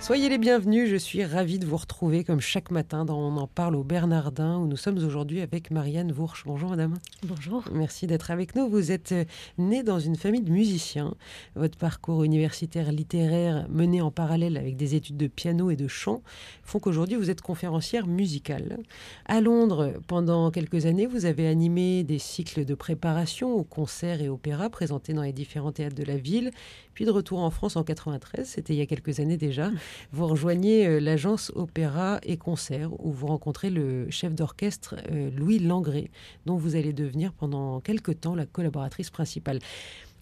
[0.00, 3.46] Soyez les bienvenus, je suis ravie de vous retrouver comme chaque matin dans On en
[3.46, 6.44] parle au Bernardin où nous sommes aujourd'hui avec Marianne Vourche.
[6.46, 6.94] Bonjour madame.
[7.22, 7.64] Bonjour.
[7.70, 8.66] Merci d'être avec nous.
[8.66, 9.24] Vous êtes euh,
[9.58, 11.12] née dans une famille de musiciens.
[11.54, 16.22] Votre parcours universitaire littéraire mené en parallèle avec des études de piano et de chant
[16.62, 18.78] font qu'aujourd'hui vous êtes conférencière musicale.
[19.26, 24.30] À Londres, pendant quelques années, vous avez animé des cycles de préparation aux concerts et
[24.30, 26.52] opéras présentés dans les différents théâtres de la ville.
[26.94, 29.70] Puis de retour en France en 93, c'était il y a quelques années déjà,
[30.12, 35.58] vous rejoignez euh, l'agence Opéra et Concert où vous rencontrez le chef d'orchestre euh, Louis
[35.58, 36.10] Langré,
[36.46, 39.60] dont vous allez devenir pendant quelques temps la collaboratrice principale.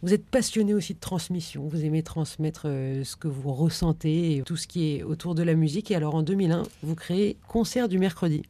[0.03, 4.43] Vous êtes passionné aussi de transmission, vous aimez transmettre euh, ce que vous ressentez et
[4.43, 5.91] tout ce qui est autour de la musique.
[5.91, 8.43] Et alors en 2001, vous créez Concert du mercredi.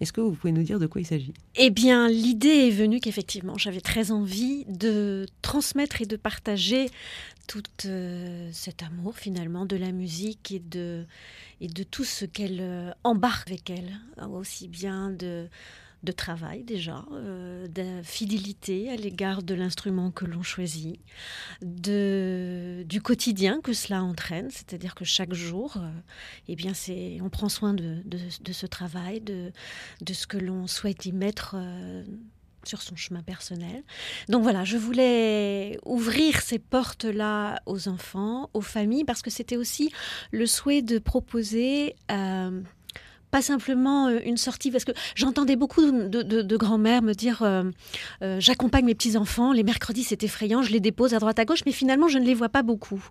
[0.00, 1.32] Est-ce que vous pouvez nous dire de quoi il s'agit?
[1.56, 6.90] Eh bien, l'idée est venue qu'effectivement, j'avais très envie de transmettre et de partager
[7.46, 11.04] tout euh, cet amour finalement de la musique et de,
[11.60, 15.46] et de tout ce qu'elle euh, embarque avec elle, hein, aussi bien de,
[16.04, 21.00] de travail déjà, euh, de fidélité à l'égard de l'instrument que l'on choisit,
[21.62, 25.78] de, du quotidien que cela entraîne, c'est-à-dire que chaque jour,
[26.48, 29.50] eh bien c'est, on prend soin de, de, ce travail, de,
[30.02, 31.56] de ce que l'on souhaite y mettre
[32.64, 33.82] sur son chemin personnel.
[34.28, 39.90] Donc voilà, je voulais ouvrir ces portes-là aux enfants, aux familles, parce que c'était aussi
[40.30, 41.96] le souhait de proposer...
[43.34, 47.70] Euh, pas simplement euh, une sortie, parce que j'entendais beaucoup de, grands-mères me dire euh,
[48.38, 51.72] j'accompagne mes petits-enfants, les mercredis c'est effrayant, je les dépose à droite à gauche, mais
[51.72, 53.02] finalement je ne les vois pas beaucoup.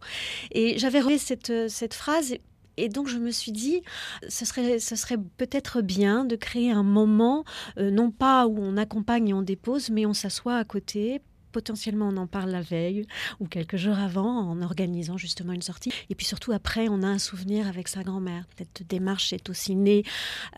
[0.52, 2.36] Et j'avais relevé cette, cette phrase
[2.78, 3.82] et donc je me suis dit,
[4.28, 7.44] ce serait, ce serait peut-être bien de créer un moment,
[7.78, 11.22] euh, non pas où on accompagne et on dépose, mais on s'assoit à côté
[11.54, 13.06] potentiellement on en parle la veille
[13.40, 15.92] ou quelques jours avant en organisant justement une sortie.
[16.10, 18.44] Et puis surtout après, on a un souvenir avec sa grand-mère.
[18.58, 20.04] Cette démarche est aussi née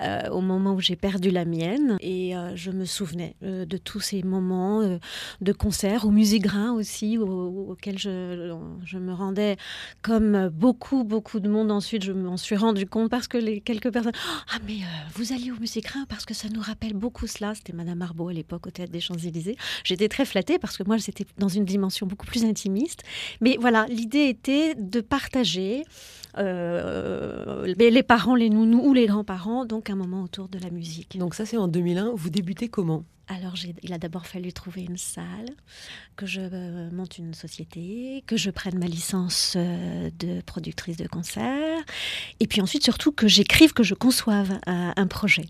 [0.02, 3.78] euh, au moment où j'ai perdu la mienne et euh, je me souvenais euh, de
[3.78, 5.00] tous ces moments
[5.42, 8.56] de concert, au musée Grain aussi, auxquels je,
[8.86, 9.58] je, me rendais
[10.02, 11.72] comme beaucoup, beaucoup de monde.
[11.72, 14.14] Ensuite, je m'en suis rendu compte parce que les quelques personnes,
[14.53, 14.78] ah mais
[15.14, 17.53] vous alliez au musée Grain parce que ça nous rappelle beaucoup cela.
[17.56, 19.58] C'était Madame Arbaud à l'époque au Théâtre des Champs-Élysées.
[19.84, 23.03] J'étais très flattée parce que moi, c'était dans une dimension beaucoup plus intimiste.
[23.41, 25.84] Mais voilà, l'idée était de partager
[26.38, 31.18] euh, les parents, les nounous ou les grands-parents, donc un moment autour de la musique.
[31.18, 32.12] Donc ça, c'est en 2001.
[32.16, 33.03] Vous débutez comment?
[33.28, 35.50] Alors, il a d'abord fallu trouver une salle,
[36.16, 41.08] que je euh, monte une société, que je prenne ma licence euh, de productrice de
[41.08, 41.80] concert,
[42.40, 45.46] et puis ensuite, surtout, que j'écrive, que je conçoive un, projet.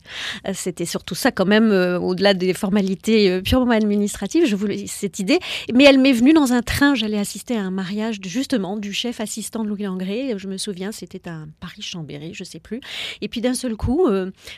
[0.47, 4.56] Euh, c'était surtout ça, quand même, au-delà des formalités purement administratives, je
[4.88, 5.40] cette idée.
[5.74, 6.96] Mais elle m'est venue dans un train.
[6.96, 10.34] J'allais assister à un mariage, de, justement, du chef assistant de Louis Langré.
[10.38, 12.80] Je me souviens, c'était à Paris-Chambéry, je sais plus.
[13.22, 14.07] Et puis d'un seul coup,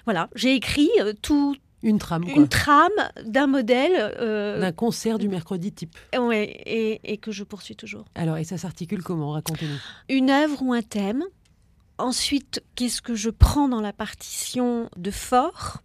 [0.05, 0.89] voilà, j'ai écrit
[1.21, 2.33] tout une trame, quoi.
[2.33, 2.89] Une trame
[3.23, 3.93] d'un modèle.
[4.19, 5.95] Euh, d'un concert du mercredi type.
[6.17, 8.05] Oui, et, et, que je poursuis toujours.
[8.15, 9.31] Alors, et ça s'articule comment?
[9.31, 9.79] Racontez-nous.
[10.09, 11.23] Une œuvre ou un thème.
[11.99, 15.81] Ensuite, qu'est-ce que je prends dans la partition de fort?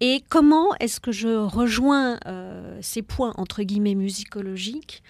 [0.00, 5.02] Et comment est-ce que je rejoins euh, ces points entre guillemets musicologiques?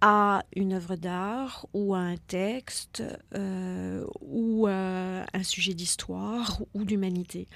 [0.00, 3.02] À une œuvre d'art ou à un texte
[3.34, 7.46] euh, ou à un sujet d'histoire ou d'humanité.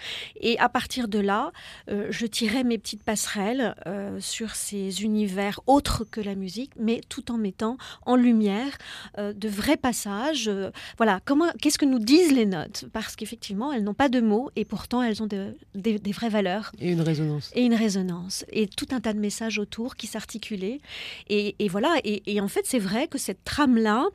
[0.40, 1.52] Et à partir de là,
[1.90, 7.00] euh, je tirais mes petites passerelles euh, sur ces univers autres que la musique, mais
[7.08, 8.78] tout en mettant en lumière
[9.18, 10.50] de vrais passages.
[10.96, 12.86] voilà, comment, qu'est-ce que nous disent les notes?
[12.92, 16.72] Parce qu'effectivement, elles n'ont pas de mots et pourtant elles ont des vraies valeurs.
[16.78, 17.50] Et une résonance.
[17.54, 18.44] Et une résonance.
[18.52, 20.80] Et tout un tas de messages autour qui s'articulaient.
[21.28, 24.06] Et, voilà, et et en fait, c'est vrai que cette trame-là,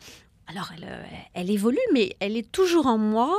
[0.47, 1.03] alors, elle, euh,
[1.33, 3.33] elle, évolue, mais elle est toujours en moi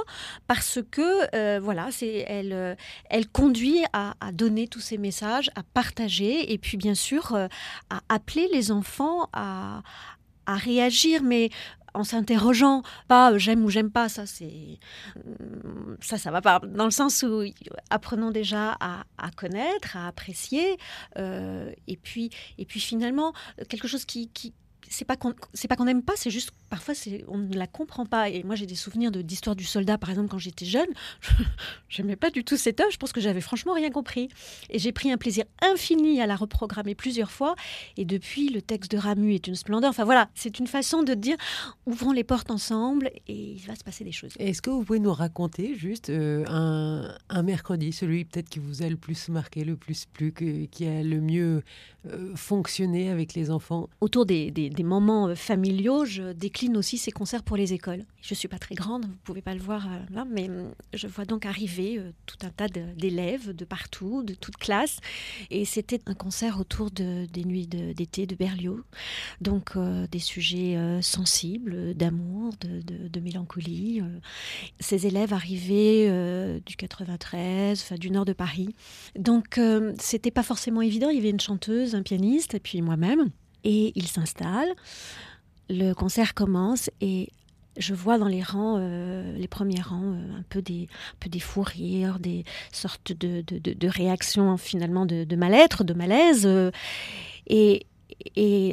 [0.46, 2.74] parce que, euh, voilà, c'est elle, euh,
[3.10, 8.48] elle conduit à, donner tous ces messages, à partager et puis, bien sûr, à appeler
[8.52, 9.82] les enfants à,
[10.46, 11.50] à réagir, mais
[11.92, 14.80] en s'interrogeant, pas j'aime ou j'aime pas, ça c'est
[16.00, 17.44] ça ça va pas dans le sens où
[17.88, 20.76] apprenons déjà à, connaître, à apprécier,
[21.16, 23.32] et puis et puis finalement
[23.68, 24.52] quelque chose qui, qui
[24.88, 26.94] c'est pas qu'on c'est pas qu'on n'aime pas, c'est juste parfois
[27.28, 28.28] on ne la comprend pas.
[28.28, 30.88] Et moi, j'ai des souvenirs d'histoire du soldat, par exemple, quand j'étais jeune.
[31.88, 32.90] Je n'aimais pas du tout cette œuvre.
[32.90, 34.28] Je pense que j'avais franchement rien compris.
[34.70, 37.54] Et j'ai pris un plaisir infini à la reprogrammer plusieurs fois.
[37.96, 39.90] Et depuis, le texte de Ramu est une splendeur.
[39.90, 41.36] Enfin voilà, c'est une façon de dire
[41.86, 44.32] ouvrons les portes ensemble et il va se passer des choses.
[44.38, 48.88] Est-ce que vous pouvez nous raconter juste euh, un, mercredi, celui peut-être qui vous a
[48.88, 51.62] le plus marqué, le plus plu, qui a le mieux
[52.06, 53.88] euh, fonctionné avec les enfants?
[54.00, 54.50] Autour des,
[54.82, 58.04] moments euh, familiaux, je décline aussi ces concerts pour les écoles.
[58.20, 60.48] Je ne suis pas très grande, vous ne pouvez pas le voir là, mais
[60.94, 64.98] je vois donc arriver tout un tas d'élèves de, partout, de toutes classes.
[65.50, 68.80] Et c'était un concert autour de, des nuits d'été de, Berlioz.
[69.42, 69.76] Donc
[70.10, 74.00] des sujets sensibles, d'amour, de, mélancolie.
[74.80, 78.74] Ces élèves arrivaient du 93, enfin, du nord de Paris.
[79.18, 79.60] Donc
[79.98, 81.10] c'était pas forcément évident.
[81.10, 83.30] Il y avait une chanteuse, un pianiste, et puis moi-même.
[83.64, 84.74] Et ils s'installent.
[85.68, 87.30] Le concert commence et
[87.76, 91.28] je vois dans les rangs, euh, les premiers rangs, euh, un peu des, un peu
[91.28, 96.46] des fous rires, des sortes de, de, de, réactions finalement de, mal-être, de malaise.
[96.46, 96.70] Euh,
[97.46, 97.86] et,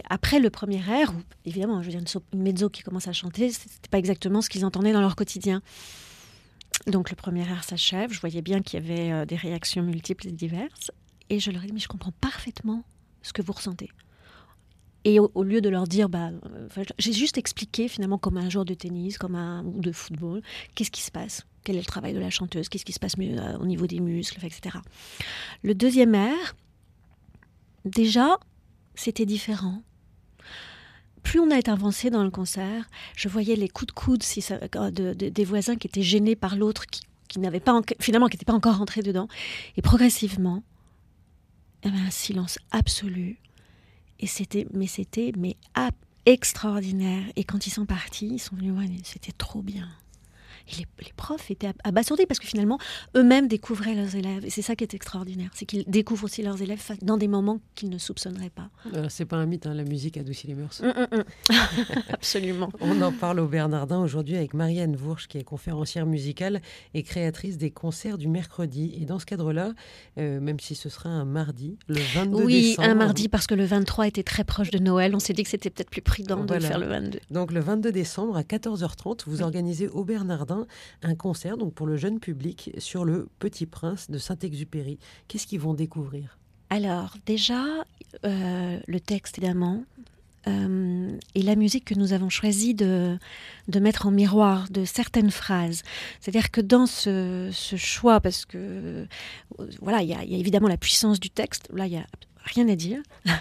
[0.09, 1.11] après le premier air,
[1.45, 4.65] évidemment, je veux dire, une, mezzo qui commence à chanter, c'était pas exactement ce qu'ils
[4.65, 5.61] entendaient dans leur quotidien.
[6.87, 10.31] Donc le premier air s'achève, je voyais bien qu'il y avait des réactions multiples et
[10.31, 10.91] diverses.
[11.29, 12.83] Et je leur ai dit, mais je comprends parfaitement
[13.23, 13.89] ce que vous ressentez.
[15.03, 16.29] Et au, lieu de leur dire, bah,
[16.99, 20.41] j'ai juste expliqué finalement comme un joueur de tennis, comme un ou de football,
[20.75, 23.17] qu'est-ce qui se passe, quel est le travail de la chanteuse, qu'est-ce qui se passe
[23.17, 24.77] mieux au niveau des muscles, etc.
[25.63, 26.55] Le deuxième air,
[27.83, 28.37] déjà,
[28.93, 29.81] c'était différent.
[31.23, 34.43] Plus on a été avancé dans le concert, je voyais les coups de coude si
[35.15, 38.77] des voisins qui étaient gênés par l'autre, qui, n'avait pas finalement qui n'était pas encore
[38.77, 39.27] rentré dedans.
[39.77, 40.63] Et progressivement,
[41.83, 43.39] il y avait un silence absolu
[44.21, 45.57] et c'était, mais c'était, mais
[46.25, 47.23] extraordinaire.
[47.35, 49.89] Et quand ils sont partis, ils sont venus voir, c'était trop bien.
[50.71, 52.77] Et les, profs étaient abasourdis parce que finalement,
[53.15, 54.45] eux-mêmes découvraient leurs élèves.
[54.45, 57.59] Et c'est ça qui est extraordinaire, c'est qu'ils découvrent aussi leurs élèves dans des moments
[57.75, 58.69] qu'ils ne soupçonneraient pas.
[59.09, 60.81] c'est pas un mythe, hein, la musique adoucit les mœurs.
[60.81, 61.23] Hum, hum, hum.
[62.09, 62.71] Absolument.
[62.79, 66.61] On en parle au Bernardin aujourd'hui avec Marianne Vourge, qui est conférencière musicale
[66.93, 68.93] et créatrice des concerts du mercredi.
[68.99, 69.73] Et dans ce cadre-là,
[70.17, 72.87] euh, même si ce sera un mardi, le 22 oui, décembre.
[72.87, 75.15] Oui, un mardi parce que le 23 était très proche de Noël.
[75.15, 77.19] On s'est dit que c'était peut-être plus prudent de faire le 22.
[77.29, 80.60] Donc le 22 décembre à 14h30, vous organisez au Bernardin
[81.03, 84.99] un concert donc pour le jeune public sur le Petit Prince de Saint-Exupéry.
[85.27, 86.37] Qu'est-ce qu'ils vont découvrir?
[86.69, 87.65] Alors déjà,
[88.25, 89.83] euh, le texte évidemment,
[90.47, 93.19] euh, et la musique que nous avons choisi de,
[93.67, 95.83] de mettre en miroir de certaines phrases.
[96.19, 99.05] C'est-à-dire que dans ce, choix, parce que euh,
[99.81, 102.75] voilà, il y, a évidemment la puissance du texte, là il n'y a rien à
[102.75, 103.01] dire,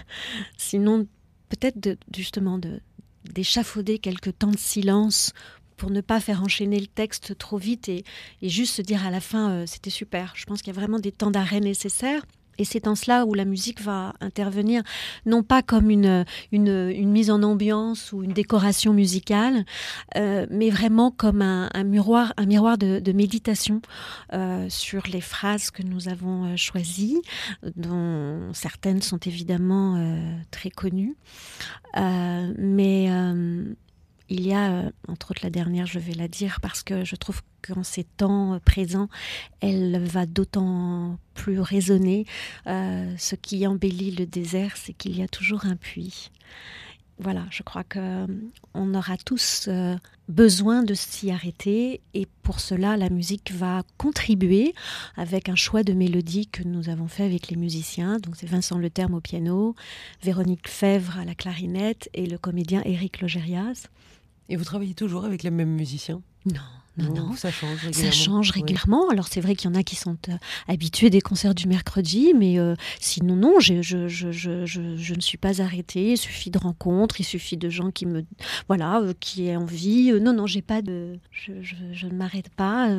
[0.57, 1.07] sinon
[1.49, 2.81] peut-être justement de
[3.33, 5.31] d'échafauder quelques temps de silence
[5.81, 8.03] pour ne pas faire enchaîner le texte trop vite et,
[8.43, 10.31] juste se dire à la fin euh, c'était super.
[10.35, 12.21] Je pense qu'il y a vraiment des temps d'arrêt nécessaires.
[12.59, 14.83] Et c'est en cela où la musique va intervenir,
[15.25, 19.65] non pas comme une, une, mise en ambiance ou une décoration musicale,
[20.17, 23.81] euh, mais vraiment comme un, miroir, un miroir de, méditation
[24.33, 27.21] euh, sur les phrases que nous avons choisies,
[27.75, 29.97] dont certaines sont évidemment
[30.51, 31.15] très connues.
[31.95, 33.09] mais
[34.31, 37.17] il y a, euh, entre autres la dernière, je vais la dire, parce que je
[37.17, 39.09] trouve qu'en ces temps euh, présents,
[39.59, 42.25] elle va d'autant plus résonner.
[42.65, 46.31] Euh, ce qui embellit le désert, c'est qu'il y a toujours un puits.
[47.19, 49.69] Voilà, je crois qu'on aura tous
[50.27, 54.73] besoin de s'y arrêter et pour cela la musique va contribuer
[55.17, 58.17] avec un choix de mélodie que nous avons fait avec les musiciens.
[58.17, 59.75] Donc c'est Vincent Leterme au piano,
[60.23, 63.87] Véronique Fèvre à la clarinette et le comédien Éric Logérias.
[64.49, 66.21] Et vous travaillez toujours avec les mêmes musiciens?
[66.45, 66.61] Non.
[66.97, 68.11] Non, non, ça change régulièrement.
[68.11, 69.09] Ça change régulièrement.
[69.09, 70.33] Alors c'est vrai qu'il y en a qui sont euh,
[70.67, 75.37] habitués des concerts du mercredi, mais euh, sinon non, je, je, je, je, ne suis
[75.37, 76.11] pas arrêtée.
[76.11, 78.25] Il suffit de rencontres, il suffit de gens qui me,
[78.67, 80.11] voilà, euh, qui aient envie.
[80.19, 82.89] non, non, j'ai pas de, je, ne m'arrête pas.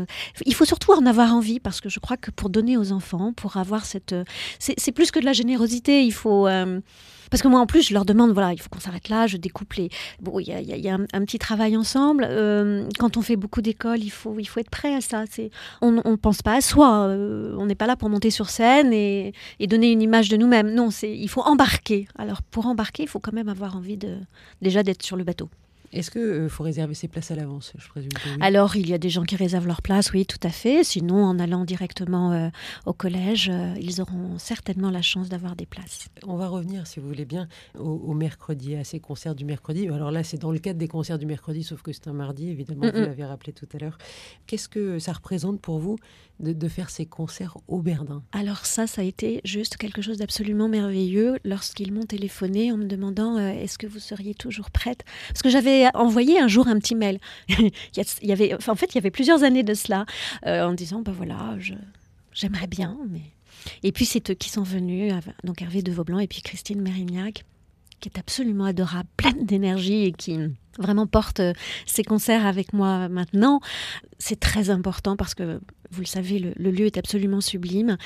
[0.46, 3.34] il faut surtout en avoir envie parce que je crois que pour donner aux enfants,
[3.34, 4.14] pour avoir cette,
[4.58, 6.02] c'est plus que de la générosité.
[6.02, 6.48] Il faut
[7.32, 9.38] parce que moi, en plus, je leur demande, voilà, il faut qu'on s'arrête là, je
[9.38, 9.88] découpe les...
[10.20, 12.26] Bon, il y a, un, petit travail ensemble.
[12.28, 15.24] Euh, quand on fait beaucoup d'écoles, il faut, il faut être prêt à ça.
[15.30, 17.06] C'est, on ne pense pas à soi.
[17.06, 19.32] Euh, on n'est pas là pour monter sur scène et,
[19.66, 20.74] donner une image de nous-mêmes.
[20.74, 22.06] Non, c'est, il faut embarquer.
[22.18, 24.18] Alors, pour embarquer, il faut quand même avoir envie de,
[24.60, 25.48] déjà d'être sur le bateau.
[25.92, 28.36] Est-ce qu'il faut réserver ses places à l'avance Je présume que oui.
[28.40, 30.84] Alors, il y a des gens qui réservent leurs places, oui, tout à fait.
[30.84, 32.50] Sinon, en allant directement
[32.86, 36.08] au collège, ils auront certainement la chance d'avoir des places.
[36.26, 39.88] On va revenir, si vous voulez bien, au, mercredi, à ces concerts du mercredi.
[39.88, 42.48] Alors là, c'est dans le cadre des concerts du mercredi, sauf que c'est un mardi,
[42.48, 43.98] évidemment, vous l'avez rappelé tout à l'heure.
[44.46, 45.96] Qu'est-ce que ça représente pour vous
[46.40, 50.68] de, faire ces concerts au Berdin Alors ça, ça a été juste quelque chose d'absolument
[50.68, 55.04] merveilleux lorsqu'ils m'ont téléphoné en me demandant euh, est-ce que vous seriez toujours prête?
[55.28, 57.18] Parce que j'avais envoyé un jour un petit mail.
[57.48, 57.72] il,
[58.22, 60.06] y avait, en fait, il y avait plusieurs années de cela,
[60.46, 61.56] euh, en disant ben voilà,
[62.32, 62.96] j'aimerais bien,
[63.82, 65.12] et puis c'est eux qui sont venus,
[65.44, 67.44] donc Hervé de Vaublanc et puis Christine Mérignac,
[68.00, 70.38] qui est absolument adorable, pleine d'énergie et qui
[70.78, 71.52] vraiment porte euh,
[71.86, 73.60] ses concerts avec moi maintenant.
[74.18, 75.60] C'est très important parce que,
[75.90, 77.96] vous le savez, le, lieu est absolument sublime.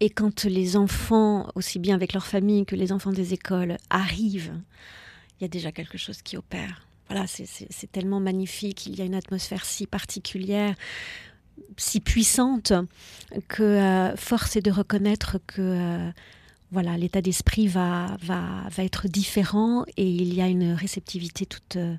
[0.00, 4.52] Et quand les enfants, aussi bien avec leur famille que les enfants des écoles, arrivent,
[5.38, 6.85] il y a déjà quelque chose qui opère.
[7.08, 10.74] Voilà, c'est tellement magnifique, il y a une atmosphère si particulière
[11.76, 12.72] si puissante
[13.48, 16.10] que euh, force est de reconnaître que euh,
[16.70, 21.76] voilà l'état d'esprit va, va, va, être différent et il y a une réceptivité toute,
[21.76, 21.96] euh,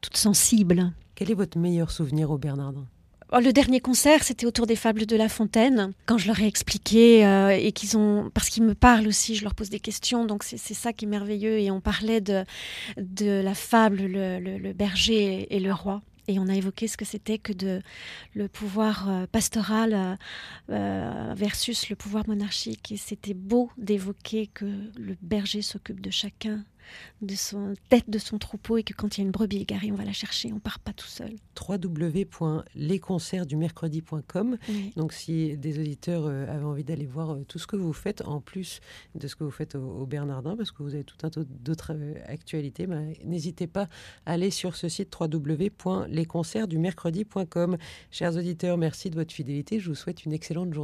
[0.00, 0.92] toute sensible.
[1.14, 2.86] Quel est votre meilleur souvenir au Bernardin
[3.32, 5.92] le dernier concert, c'était autour des fables de La Fontaine.
[6.06, 7.20] Quand je leur ai expliqué
[7.58, 10.56] et qu'ils ont, parce qu'ils me parlent aussi, je leur pose des questions, donc c'est
[10.56, 11.58] ça qui est merveilleux.
[11.58, 12.44] Et on parlait de,
[12.96, 16.02] de la fable, le berger et le roi.
[16.26, 17.82] Et on a évoqué ce que c'était que de
[18.34, 20.16] le pouvoir euh, pastoral euh,
[20.70, 22.92] euh, versus le pouvoir monarchique.
[22.92, 26.64] Et c'était beau d'évoquer que le berger s'occupe de chacun
[27.22, 29.92] de son tête de son troupeau et que quand il y a une brebis égarée,
[29.92, 31.32] on va la chercher, on part pas tout seul.
[31.68, 34.58] www.lesconcertsdumercredi.com.
[34.96, 38.22] Donc si des auditeurs euh, avaient envie d'aller voir euh, tout ce que vous faites
[38.26, 38.80] en plus
[39.14, 41.92] de ce que vous faites au, Bernardin parce que vous avez tout un tas d'autres
[41.94, 43.88] euh, actualités, bah, n'hésitez pas
[44.26, 47.78] à aller sur ce site www.lesconcertsdumercredi.com.
[48.10, 49.80] Chers auditeurs, merci de votre fidélité.
[49.80, 50.82] Je vous souhaite une excellente journée.